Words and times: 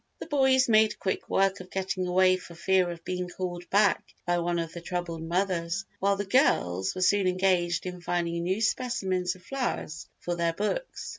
The 0.17 0.25
boys 0.25 0.67
made 0.67 0.97
quick 0.97 1.29
work 1.29 1.59
of 1.59 1.69
getting 1.69 2.07
away 2.07 2.35
for 2.35 2.55
fear 2.55 2.89
of 2.89 3.03
being 3.05 3.29
called 3.29 3.69
back 3.69 4.03
by 4.25 4.39
one 4.39 4.57
of 4.57 4.73
the 4.73 4.81
troubled 4.81 5.21
mothers 5.21 5.85
while 5.99 6.15
the 6.15 6.25
girls 6.25 6.95
were 6.95 7.03
soon 7.03 7.27
engaged 7.27 7.85
in 7.85 8.01
finding 8.01 8.41
new 8.41 8.61
specimens 8.61 9.35
of 9.35 9.43
flowers 9.43 10.07
for 10.19 10.35
their 10.35 10.53
books. 10.53 11.09